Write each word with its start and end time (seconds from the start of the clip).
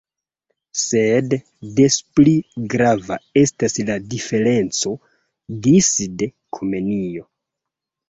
Sed 0.83 1.35
des 1.79 1.97
pli 2.21 2.33
grava 2.75 3.19
estas 3.43 3.79
la 3.93 4.01
diferenco 4.17 4.97
disde 5.71 6.35
Komenio. 6.61 7.33